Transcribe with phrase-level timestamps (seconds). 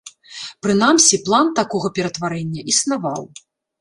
[0.67, 3.23] Прынамсі, план такога ператварэння існаваў.